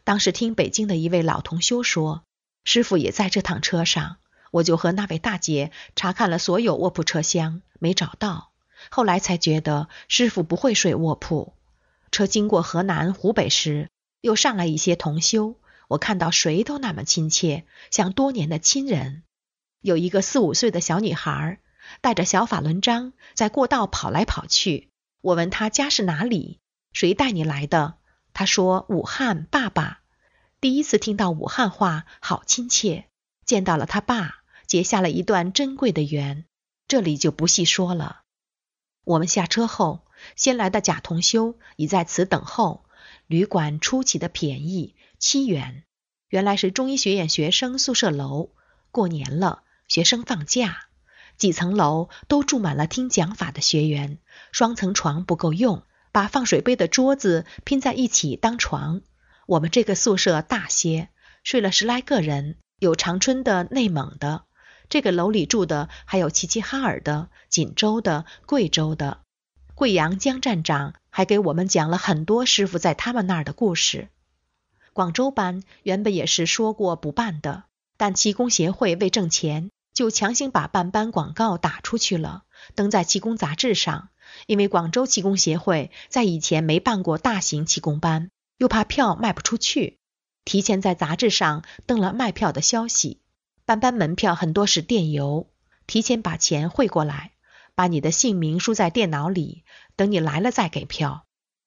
[0.03, 2.25] 当时听北京的一位老同修说，
[2.65, 4.17] 师傅也在这趟车上，
[4.51, 8.51] 我就和那位大姐查看了所有卧铺车厢，没找到。
[8.91, 11.56] 后来才觉得师傅不会睡卧铺。
[12.11, 13.91] 车经过河南、湖北时，
[14.21, 15.57] 又上来一些同修。
[15.89, 19.23] 我看到谁都那么亲切，像多年的亲人。
[19.81, 21.61] 有一个四五岁的小女孩，
[22.01, 24.91] 带着小法轮章在过道跑来跑去。
[25.21, 26.59] 我问她家是哪里，
[26.93, 27.99] 谁带你来的？
[28.33, 30.01] 她说武汉，爸爸。
[30.61, 33.07] 第一次听到武汉话，好亲切。
[33.45, 36.47] 见到了他爸，结下了一段珍贵的缘。
[36.89, 38.23] 这里就不细说了。
[39.05, 40.06] 我们下车后。
[40.35, 42.85] 先来的贾同修已在此等候。
[43.27, 45.85] 旅馆出奇的便宜，七元。
[46.29, 48.51] 原来是中医学院学生宿舍楼。
[48.91, 50.87] 过年了，学生放假，
[51.37, 54.19] 几层楼都住满了听讲法的学员。
[54.53, 59.03] 双层床不够用，把放水杯的桌子拼在一起当床。
[59.47, 61.09] 我们这个宿舍大些，
[61.43, 64.45] 睡了十来个人，有长春的、内蒙的。
[64.89, 69.26] 这个楼里住的还有齐齐哈尔的、锦州的、贵州的。
[69.77, 74.09] 贵阳江站长还给我们讲了很多师傅在他们那儿的故事。
[74.95, 77.65] 广州班原本也是说过不办的，
[77.99, 84.09] 但气功协会为挣钱，就强行把办班广告打出去了，登在气功杂志上。
[84.47, 89.99] 因为广州气功协会在以前没办过大型气功班，又怕票卖不出去，
[90.47, 93.21] 提前在杂志上登了卖票的消息。
[93.67, 95.51] 办班门票很多是电邮，
[95.87, 97.33] 提前把钱汇过来，
[97.77, 101.25] 把你的姓名输在电脑里，等你来了再给票。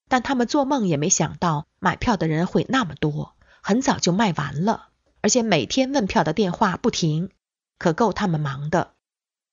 [0.09, 4.89] 但他们做梦也没想到买票的人会那么多，很早就卖完了，
[5.21, 7.29] 而且每天问票的电话不停，
[7.77, 8.95] 可够他们忙的。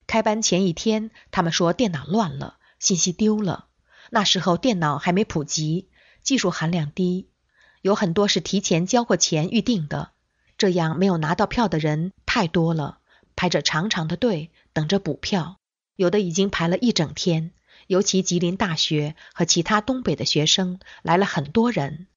[0.07, 2.57] 开班前一天，他们说电脑乱了。
[2.79, 3.69] 信息丢了，
[4.11, 5.89] 那时候电脑还没普及，
[6.23, 7.31] 技术含量低，
[7.81, 10.11] 有很多是提前交过钱预定的，
[10.59, 12.99] 这样没有拿到票的人太多了，
[13.35, 15.59] 排着长长的队等着补票，
[15.97, 17.51] 有的已经排了一整天。
[17.89, 22.09] 尤其吉林大学和其他东北的学生来了很多人，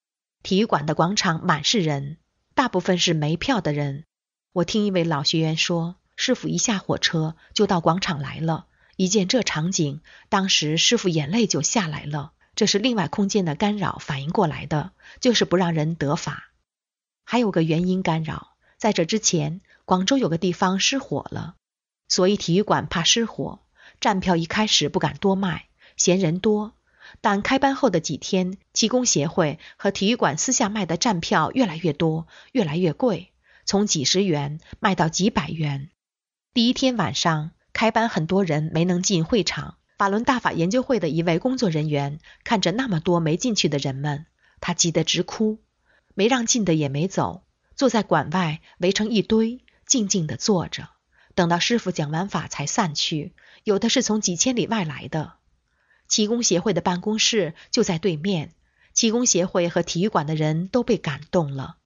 [0.41, 2.17] 体育馆的广场满是人，
[2.55, 4.05] 大部分是没票的人。
[4.51, 8.65] 我听一位老学员说，师傅一下火车就到广场来了。
[8.95, 12.33] 一见这场景，当时师傅眼泪就下来了。
[12.55, 16.51] 这是另外空间的干扰反应过来的，就是不让人得法。
[17.23, 21.55] 还有个原因干扰，在这之前，广州有个地方失火了，
[22.07, 23.59] 所以体育馆怕失火，
[23.99, 26.73] 站票一开始不敢多卖，嫌人多。
[27.21, 33.31] 但开班后的几天，气功协会和体育馆私下卖的站票越来越多，越来越贵，
[33.65, 35.89] 从几十元卖到几百元。
[36.53, 37.51] 第一天晚上。
[37.71, 39.77] 开班很多人没能进会场。
[39.97, 44.25] 法轮大法研究会的一位工作人员看着那么多没进去的人们，
[44.59, 45.59] 他急得直哭。
[46.13, 47.43] 没让进的也没走，
[47.77, 50.89] 坐在馆外围成一堆，静静地坐着，
[51.35, 53.33] 等到师傅讲完法才散去。
[53.69, 55.33] 有的是从几千里外来的。
[56.07, 58.55] 气功协会的办公室就在对面，
[58.93, 61.77] 气功协会和体育馆的人都被感动了，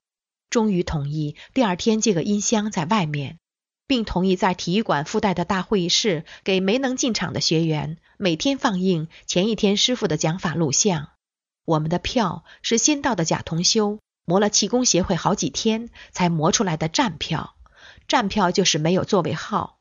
[0.48, 3.38] 终于同意第二天借个音箱在外面。
[3.86, 11.10] 并同意在体育馆附带的大会议室，给没能进场的学员每天放映前一天师傅的讲法录像。
[11.66, 17.56] 我们的票是先到的假同修磨了气功协会好几天才磨出来的站票，
[18.08, 19.73] 站票就是没有座位号，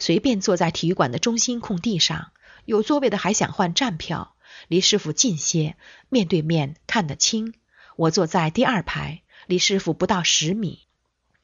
[0.00, 2.32] 随便坐在体育馆的中心空地上。
[2.64, 4.34] 有座位的还想换站票，
[4.66, 5.76] 离师傅近些，
[6.08, 7.54] 面对面看得清。
[7.96, 10.80] 我坐在第二排，离师傅不到十米。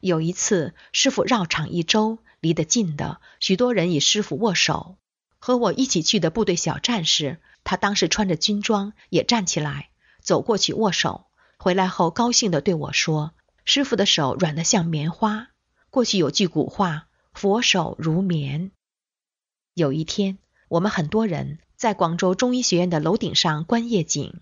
[0.00, 4.96] 有一次，师傅绕场一周，离得近的许多人与师傅握手。
[5.38, 9.90] 和我一起去的部队小战士，他当时穿着军装，也站起来
[10.20, 11.26] 走过去握手。
[11.58, 13.32] 回来后，高兴地对我说
[13.64, 15.48] ：“师傅的手软得像棉花。”
[15.90, 17.05] 过去有句古话
[17.36, 18.72] ：“佛手如棉。”
[19.74, 24.40] 有一天，我们很多人在广州中医学院的楼顶上观夜景，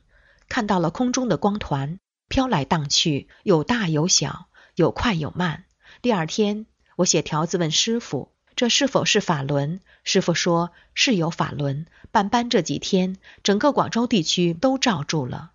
[0.49, 4.49] 看到了空中的光团飘来荡去，有大有小。
[4.77, 5.67] 有快有慢。
[6.03, 15.53] 第二天，我写条子问师傅：“这是否是法轮？”师傅说：“是有法轮。”办班这几天，整个广州地区都罩住了。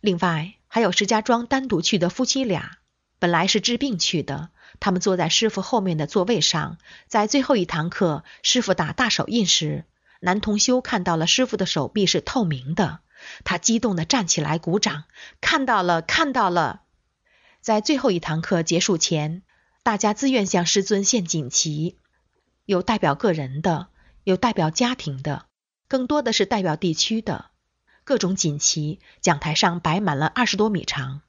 [0.00, 2.78] 另外，还有石家庄单独去的夫妻俩，
[3.18, 4.50] 本来是治病去的。
[4.80, 9.84] 他们坐在师傅后面的座位上，在最后一堂课，师傅打大手印时，
[10.20, 13.00] 男同修看到了师傅的手臂是透明的，
[13.44, 15.04] 他激动地站起来鼓掌
[15.40, 16.82] ：“看到了，看到了！”
[17.60, 19.42] 在最后一堂课结束前，
[19.82, 21.96] 大家自愿向师尊献锦旗，
[22.66, 23.88] 有代表个人的，
[24.22, 25.46] 有代表家庭的，
[25.88, 27.46] 更多的是代表地区的。
[28.04, 31.22] 各种锦旗，讲台上摆满了二十多米长，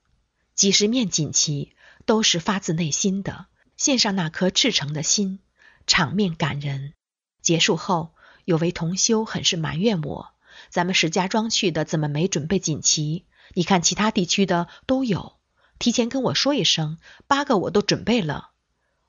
[0.55, 1.73] 几十面锦旗
[2.05, 5.39] 都是发自内心的，献上那颗赤诚的心，
[5.87, 6.93] 场面感人。
[7.41, 8.13] 结束后，
[8.45, 10.33] 有位同修很是埋怨我
[10.69, 13.25] ：“咱们石家庄去的怎么没准备锦旗？
[13.53, 15.33] 你看其他地区的都有。”
[15.77, 18.51] 提前跟我说一声，八个我都准备了。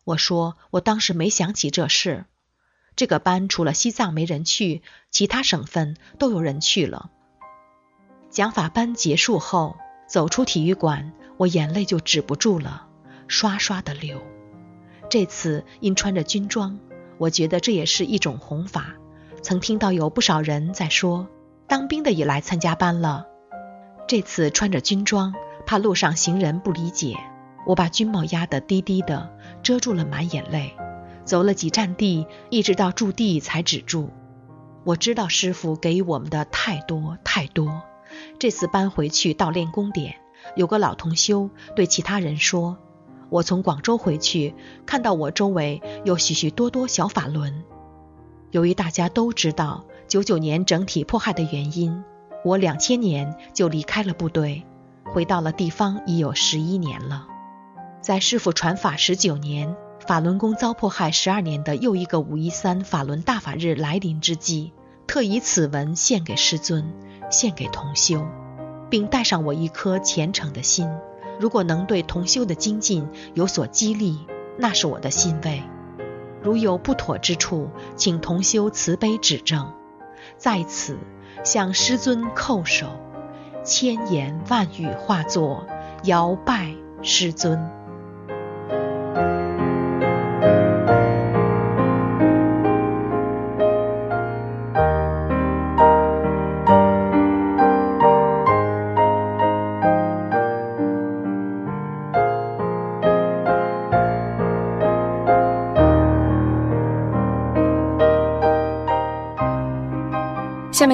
[0.03, 2.25] 我说我当时没想起这事。
[2.97, 7.11] 这个班除了西藏没人去，其他省份都有人去了。
[8.31, 9.77] 讲法班结束后，
[10.09, 12.86] 走出体育馆，我眼泪就止不住了，
[13.29, 14.21] 刷刷的流。
[15.09, 16.79] 这次因穿着军装，
[17.19, 18.95] 我觉得这也是一种弘法。
[19.43, 21.29] 曾听到有不少人在说，
[21.67, 23.27] 当兵的也来参加班了。
[24.09, 25.35] 这次穿着军装。
[25.69, 27.17] 怕路上行人不理解，
[27.67, 30.77] 我把军帽压得低低的，遮住了满眼泪。
[31.25, 34.11] 走了几站地，一直到驻地才止住。
[34.85, 37.83] 我知道师傅给予我们的太多太多。
[38.39, 40.15] 这次搬回去到练功点，
[40.55, 42.79] 有个老同修对其他人说
[43.29, 44.55] ：“我从广州回去，
[44.87, 47.65] 看到我周围有许许多多小法轮。
[48.51, 52.05] 由于大家都知道九九年整体迫害的原因，
[52.45, 54.65] 我两千年就离开了部队。”
[55.15, 57.29] 回到了地方已有十一年了，
[58.01, 64.73] 在师傅传法十九年、法轮功遭迫害十二年的又一个五一三法轮大法日来临之际，
[65.07, 66.93] 特以此文献给师尊，
[67.31, 68.27] 献给同修，
[68.91, 70.89] 并带上我一颗虔诚的心。
[71.39, 74.27] 如果能对同修的精进有所激励，
[74.59, 75.63] 那是我的欣慰。
[76.43, 79.73] 如有不妥之处，请同修慈悲指正。
[80.37, 80.99] 在此
[81.45, 82.87] 向师尊叩首，
[83.65, 85.67] 千言万语化作
[86.05, 87.76] 摇拜师尊。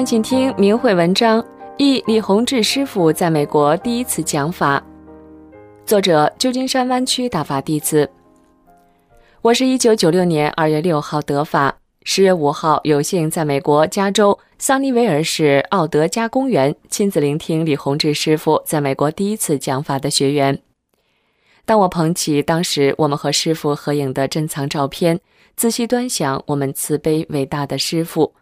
[0.05, 1.43] 请听明慧文章，
[1.77, 4.83] 忆李洪志师傅在美国第一次讲法。
[5.85, 8.09] 作者：旧金山湾区大法弟子。
[9.41, 20.59] 我是一九九六年二月六号得法，十月五号有幸在美国加州桑尼维尔市奥德加公园亲自聆听李洪志师傅在美国第一次讲法的学员。
[21.65, 25.19] 当我捧起当时我们和师傅合影的珍藏照片，
[25.55, 28.33] 仔细端详我们慈悲伟大的师傅。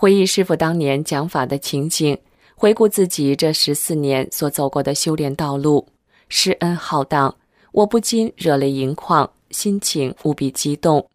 [0.00, 2.16] 回忆师傅当年讲法的情景，
[2.54, 5.88] 回顾自己这十四年所走过的修炼道路，
[6.30, 7.36] 师恩浩荡，
[7.72, 11.06] 我不禁热泪盈眶，心情无比激动。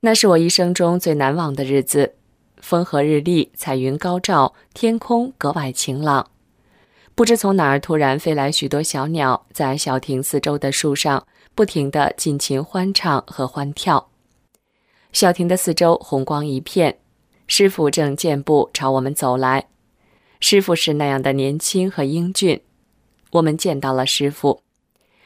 [0.00, 2.16] 那是我一生中最难忘的日子，
[2.56, 6.28] 风和日丽，彩云高照，天空格外晴朗。
[7.14, 14.08] 不知从哪儿突然飞来许多小鸟，在小亭四周的树上不停地尽情欢唱和欢跳。
[15.12, 16.98] 小亭的四周红光一片。
[17.46, 19.66] 师傅正健步朝我们走来，
[20.40, 22.60] 师傅是那样的年轻和英俊。
[23.32, 24.62] 我们见到了师傅，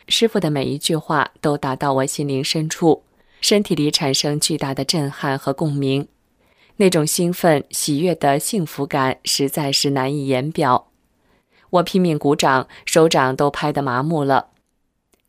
[0.09, 3.04] 师傅的每一句话都打到我心灵深处，
[3.40, 6.09] 身体里产生巨大的震撼和共鸣，
[6.76, 10.88] 那种兴奋、喜悦的幸福感实在是难以言表。
[11.70, 14.48] 我拼命鼓掌，手掌都拍得麻木了。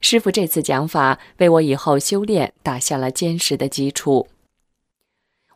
[0.02, 4.28] 师傅这次讲法为我以后修炼打下了坚实的基础。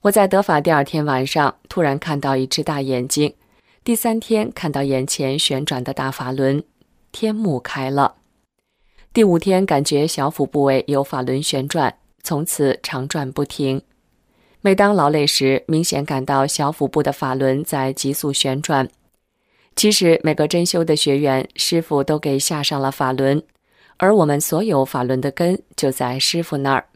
[0.03, 3.35] 我在德法第二天晚上突然看到一只大眼睛，
[3.85, 6.61] 第三天看到眼前旋转的大法轮，
[7.13, 8.15] 天幕开了。
[9.13, 13.81] 第五天感觉小腹部位有法轮旋转，从此长转不停。
[14.59, 18.89] 每当劳累时，明显感到小腹部的法轮在急速旋转。
[19.73, 23.41] 其实每个真修的学员，师傅都给下上了法轮，
[23.95, 26.87] 而我们所有法轮的根就在师傅那儿。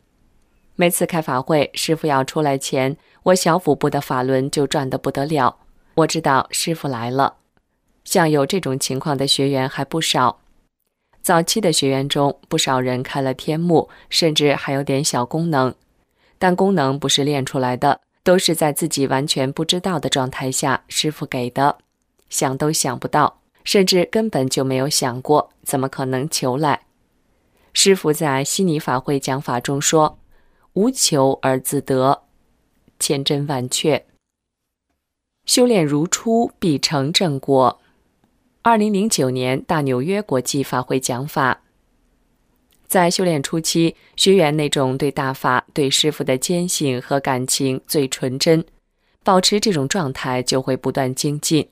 [0.80, 5.58] 每次开法会，师傅要出来前，我小腹部的法轮就转得不得了。
[5.96, 7.38] 我知道师傅来了。
[8.04, 10.40] 像有这种情况的学员还不少。
[11.24, 15.74] 早期的学员中，不少人开了天目，甚至还有点小功能，
[16.38, 21.80] 但功能不是练出来的，都是在自己完全不知道的状态下，师傅给的。
[22.30, 26.82] 想都想不到，甚至根本就没有想过，怎么可能求来？
[27.74, 30.20] 师傅在悉尼法会讲法中说。
[30.78, 32.22] 无求而自得，
[33.00, 34.06] 千真万确。
[35.44, 37.82] 修炼如初，必成正果。
[38.62, 41.63] 二零零九年大纽约国际法会讲法，
[42.86, 48.63] 在修炼初期，学员那种对大法、对师傅的坚信和感情最纯真，
[49.24, 51.68] 保持这种状态就会不断精进。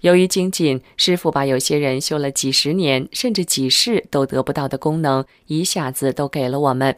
[0.00, 6.96] 由于精进，师傅把有些人修了几十年甚至几世都得不到的功能，一下子都给了我们。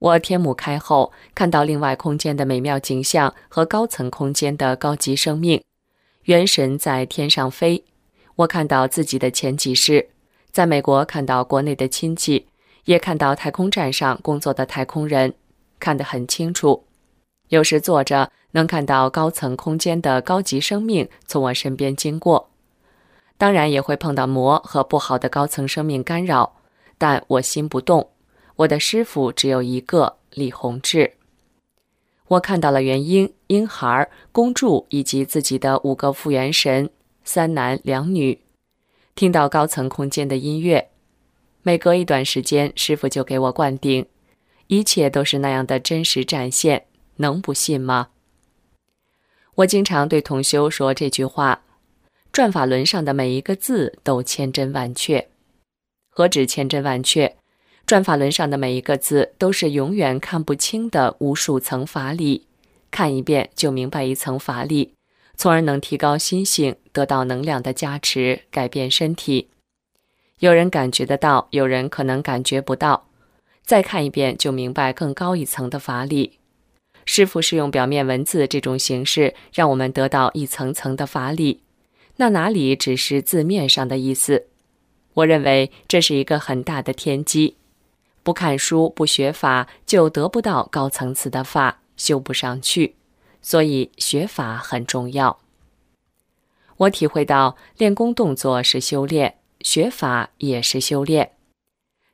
[0.00, 5.62] 我天目开后，看到另外空间的美妙景象和高层空间的高级生命，
[6.22, 7.84] 元神在天上飞。
[8.36, 10.08] 我看到自己的前几世，
[10.50, 12.48] 在美国看到国内的亲戚，
[12.86, 15.34] 也看到太空站上工作的太空人，
[15.78, 16.86] 看得很清楚。
[17.48, 22.48] 有时坐着能看到高层空间的高级生命从我身边经过，
[23.36, 26.56] 当然也会碰到魔和不好的高层生命干扰，
[26.96, 28.08] 但我心不动。
[28.60, 31.14] 我的师傅只有一个李洪志。
[32.28, 36.90] 我看到了元婴、婴孩、公主以及自己的五个复原神，
[37.24, 38.40] 三男两女。
[39.14, 40.90] 听到高层空间的音乐，
[41.62, 44.06] 每隔一段时间，师傅就给我灌顶，
[44.66, 46.86] 一切都是那样的真实展现，
[47.16, 48.08] 能不信吗？
[49.56, 51.62] 我经常对同修说这句话：
[52.30, 55.28] 转法轮上的每一个字都千真万确。
[56.10, 57.36] 何止千真万确？
[57.90, 62.46] 转法轮上的每一个字都是永远看不清的无数层法理，
[62.88, 64.92] 看一遍就明白一层法理，
[65.36, 69.48] 从而能提高心性，得到能量的加持，改变身体。
[70.38, 73.08] 有人感觉得到，有人可能感觉不到。
[73.64, 76.38] 再看一遍就明白更高一层的法理。
[77.04, 81.62] 师傅是用表面文字这种形式，让我们得到一层层的法理，
[82.18, 84.46] 那哪里只是字面上的意思？
[85.14, 87.56] 我认为这是一个很大的天机。
[88.30, 92.94] 不看书、不学法，就得不到高层次的法，修不上去。
[93.42, 95.40] 所以学法很重要。
[96.76, 101.32] 我体会到，练功动作是修炼，学法也是修炼。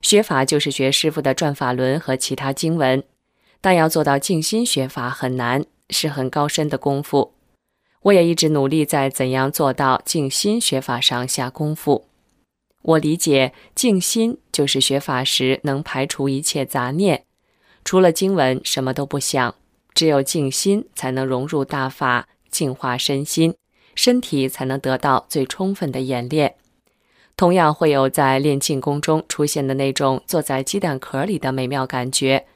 [0.00, 3.04] 学法就是学师傅的转法轮和其他经文。
[3.60, 7.34] 但要做到静心学法很难，是很高深的功夫。
[8.04, 12.08] 我也一直努力在怎样做到静心学法上下功夫。
[12.86, 17.24] 我理解静心就是学法时能排除一切杂念，
[17.84, 19.56] 除了经文什么都不想，
[19.92, 23.56] 只有静心才能融入大法，净化身心，
[23.96, 26.54] 身体才能得到最充分的演练。
[27.36, 32.46] 同样会有在练静功中出现的那种坐在鸡蛋壳里的美妙感觉。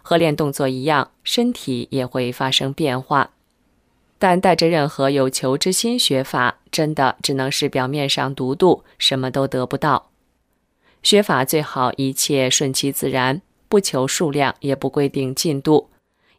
[0.00, 3.32] 和练动作一样，身体也会发生变化，
[4.18, 10.10] 但带着任何有求之心学法，真的只能是表面上读读，什么都得不到。
[11.02, 15.90] 学法最好一切顺其自然，不求数量，也不规定进度。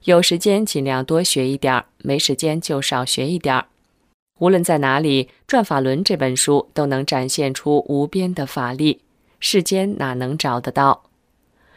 [0.03, 3.65] 有时间尽量多学一点儿，没时间就少学一点儿。
[4.39, 9.01] 无论在哪里，《转法轮》这本书都能展现出无边的法力，
[9.39, 11.03] 世间哪能找得到？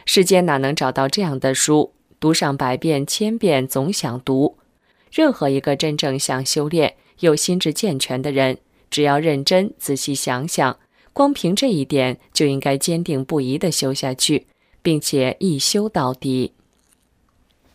[0.05, 1.93] 世间哪能找到这样的书？
[2.19, 4.59] 读上百遍、千遍，总想读。
[5.11, 8.59] 任何一个真正想修炼、又心智健全的人，
[8.91, 10.79] 只要认真仔细想想，
[11.13, 14.47] 光凭这一点，就应该坚定不移地修下去，
[14.83, 16.53] 并且一修到底。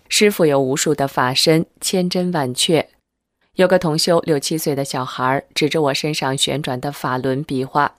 [0.08, 2.90] 师傅有无数的法身，千真万确。
[3.56, 7.96] 有个同修六七岁的小孩，指着我身上旋转的法轮比划。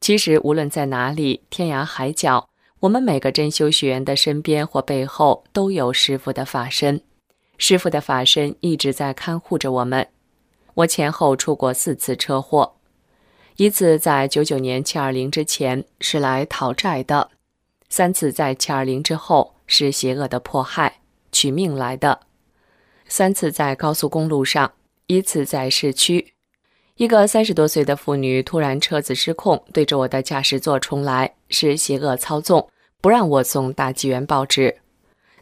[0.00, 2.48] 其实，无论在哪里，天涯海角。
[2.80, 7.00] 我们每个真修学员的身边或背后都有师傅的法身，
[7.58, 10.08] 师傅的法身一直在看护着我们。
[10.74, 12.76] 我前后出过四次车祸，
[13.56, 17.30] 一次在九九年七二零之前是来讨债的，
[17.88, 21.00] 三次在七二零之后是邪恶的迫害
[21.30, 22.20] 取命来的，
[23.06, 24.72] 三次在高速公路上，
[25.06, 26.32] 一次在市区。
[26.96, 32.68] 一个三十多岁的妇女突然车子失控，对着我的驾驶座冲来，是邪恶操纵，
[33.00, 34.81] 不让我送大纪元报纸。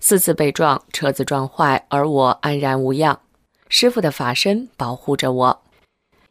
[0.01, 3.21] 四次被撞，车子撞坏，而我安然无恙。
[3.69, 5.63] 师傅的法身保护着我。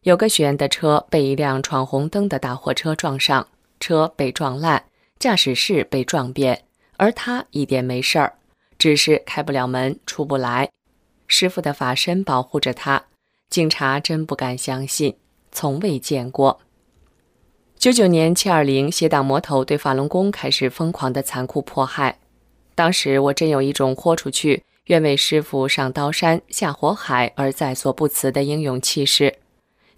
[0.01, 3.47] 有个学员的车被一辆闯红灯的大货车撞上，
[3.79, 4.85] 车被撞烂，
[5.19, 6.63] 驾驶室被撞扁，
[6.97, 8.33] 而他一点没事儿，
[8.77, 10.69] 只是开不了门，出不来。
[11.27, 13.05] 师傅的法身保护着他。
[13.49, 15.15] 警察真不敢相信，
[15.51, 16.59] 从未见过。
[17.77, 22.19] 九九年七二零，邪党魔头对法轮功开始疯狂的残酷迫害。
[22.79, 29.35] 当时我真有一种豁出去，愿为师傅上刀山下火海而在所不辞的英勇气势。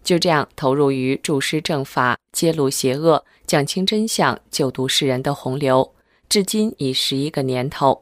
[0.03, 5.93] 就这样投入于注师正法、揭露邪恶、讲清真相、救度世人的洪流，
[6.27, 8.01] 至今已十一个年头，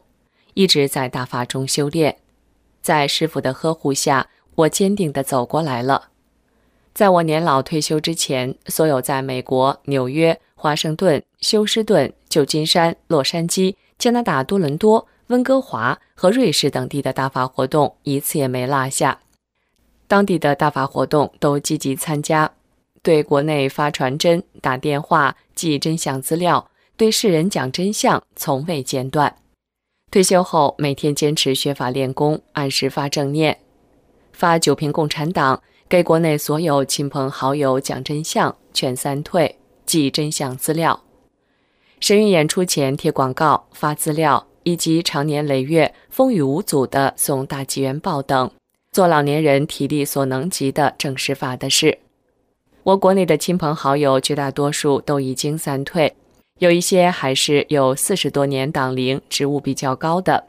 [0.54, 2.16] 一直在大法中修炼，
[2.82, 4.30] 在师傅的呵护下。
[4.56, 6.08] 我坚定地走过来了。
[6.94, 19.20] 在我年老退休之前，所有在美国、纽约、华盛顿、休斯顿、旧金山、洛杉矶、加拿大多伦多、温哥华和瑞士等地的大法活动，一次也没落下。
[20.08, 22.50] 当地的大法活动都积极参加，
[23.04, 29.36] 对国内发传真、打电话、寄真相资料，对世人讲真相，从未间断。
[30.10, 33.60] 退休后，每天坚持学法练功，按时发正念。
[34.32, 41.04] 发九瓶共产党给国内所有亲朋好友讲真相，劝三退，寄真相资料。
[42.00, 48.50] 神韵演出前贴广告、发资料，以及常年累月风雨无阻的送大纪元报等，
[48.92, 52.00] 做老年人体力所能及的正式法的事。
[52.84, 56.16] 我国内的亲朋好友绝大多数都已经散退，
[56.60, 60.46] 有一些还是有四十多年党龄、职务比较高的。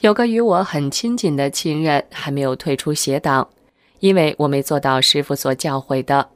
[0.00, 3.48] 有个与我很亲近的亲人还没有退出邪党，
[4.00, 6.30] 因为我没做到师傅所教诲的，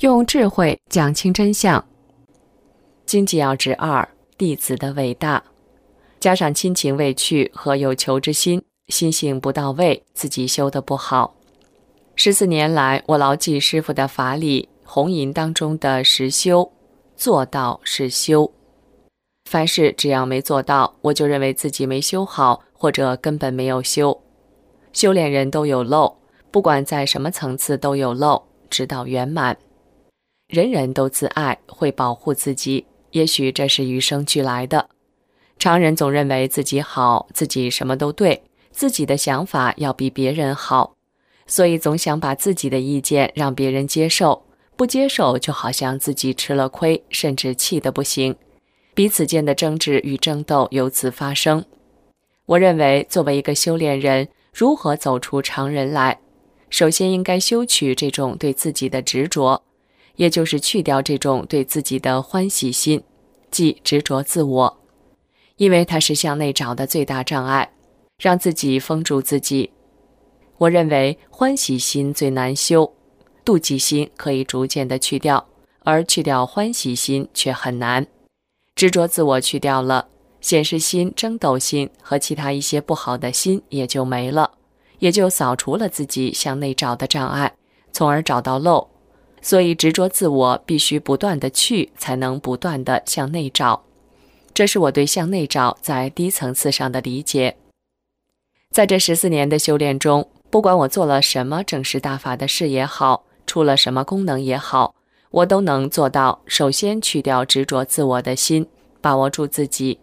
[0.00, 1.84] 用智慧讲清真相。
[3.14, 5.44] 经济要旨二，弟子的伟大，
[6.18, 11.36] 加上亲情未去和有求之心，心性不到位，自己修的不好。
[12.16, 16.72] 十四年来，我牢记师傅的法理，红银当中的实修，
[17.14, 18.52] 做到是修。
[19.48, 24.20] 凡事只要没做到，我就认为自己没修好，或者根本没有修。
[24.92, 26.16] 修炼人都有漏，
[26.50, 29.56] 不管在什么层次都有漏，直到圆满。
[30.48, 32.84] 人人都自爱，会保护自己，
[33.14, 34.88] 也许这是与生俱来的。
[35.56, 38.42] 常人总认为自己好，自己什么都对，
[38.72, 40.96] 自己的想法要比别人好，
[41.46, 44.44] 所以总想把自己的意见让别人接受，
[44.76, 48.34] 不接受就好像自己吃了亏，甚至气得不行。
[48.94, 51.64] 彼此间的争执与争斗由此发生。
[52.46, 56.18] 我认为，作为一个修炼人，如何走出常人来，
[56.68, 59.62] 首先应该修取这种对自己的执着，
[60.16, 63.02] 也就是去掉这种对自己的欢喜心，
[63.50, 64.80] 即执着自我。
[65.56, 67.72] 因为它是向内找的最大障碍，
[68.18, 69.70] 让自己封住自己。
[70.58, 72.92] 我认为欢喜心最难修，
[73.44, 75.46] 妒忌心可以逐渐的去掉，
[75.80, 78.06] 而去掉欢喜心却很难。
[78.74, 80.08] 执着自我去掉了，
[80.40, 84.50] 显示心、争斗心和其他一些不好的心也就没了，
[84.98, 87.54] 也就扫除了自己向内找的障碍，
[87.92, 88.88] 从而找到漏。
[89.44, 93.84] 所以执着自我必须不断的去，才能不断的向内找。
[94.54, 97.58] 这是我对向内照在低层次上的理解。
[98.70, 104.94] 在这十四年的修炼中，不管我做了什么正式大法的事也好，出了什么功能也好，
[105.30, 108.66] 我都能做到：首先去掉执着自我的心，
[109.02, 109.98] 把握住自己。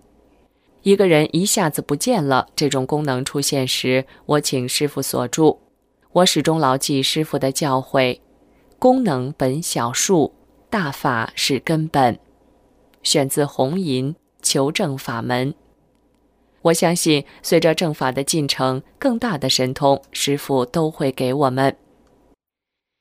[0.83, 5.59] 一个人一下子不见了，这种功能出现时，我请师傅锁住。
[6.11, 8.19] 我始终牢记师傅的教诲：
[8.81, 10.33] 功能本小数，
[10.67, 12.17] 大法是根本。
[13.03, 14.15] 选自红银。
[14.41, 15.53] 求证法门，
[16.63, 21.77] 我相信随着正法的进程，更大的神通师傅都会给我们。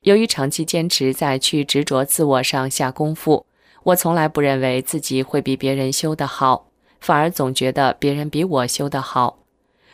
[0.03, 3.47] 由于长期坚持在去执着自我上下功夫，
[3.85, 6.67] 我从来不认为自己会比别人修得好，
[7.01, 9.39] 反而总觉得别人比我修得好。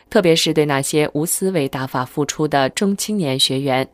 [0.09, 3.87] 特别是对那些无私为大法付出的中青年学员，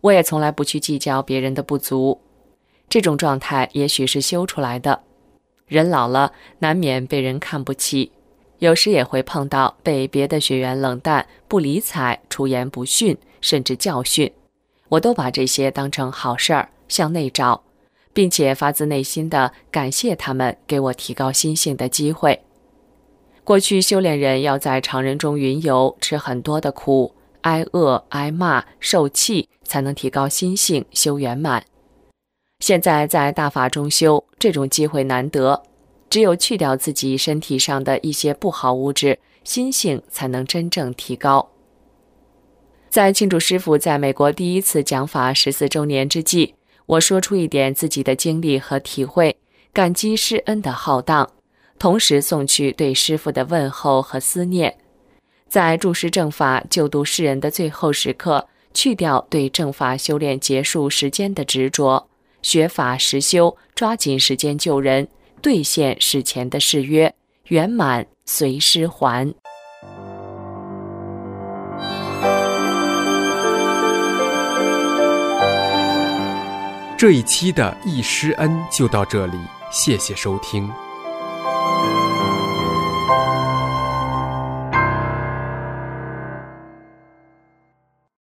[0.00, 2.20] 我也从来不去计较别人的不足。
[2.88, 5.02] 这种状态也许是修出来的。
[5.66, 8.12] 人老了，难免被人看不起，
[8.58, 14.32] 有时也会碰到被别的学员冷淡、不理睬、出言不逊，甚至教训。
[14.88, 17.62] 我都把这些当成好事儿，向内找，
[18.14, 22.42] 并且发自内心的感谢他们给我提高心性的机会。
[23.44, 31.62] 过去修炼人要在常人中云游，吃很多的苦，挨饿、挨骂、受气，才能提高心性，修圆满。
[32.58, 35.62] 现在在大法中修，这种机会难得。
[36.10, 41.50] 只有去掉自己身体上的一些不好物质，心性才能真正提高。
[42.88, 46.54] 在庆祝师傅在美国第一次讲法十四周年之际，
[46.86, 49.36] 我说出一点自己的经历和体会，
[49.74, 51.30] 感激师恩的浩荡，
[51.78, 54.74] 同时送去对师傅的问候和思念。
[55.46, 58.48] 在注师正法、救度世人的最后时刻，
[58.78, 62.06] 去掉对正法修炼结束时间的执着。
[62.42, 65.08] 学法实修，抓紧时间救人，
[65.42, 67.12] 兑现事前的誓约，
[67.48, 69.34] 圆满随师还。
[76.96, 79.36] 这一期的易师恩就到这里，
[79.72, 80.70] 谢谢收听。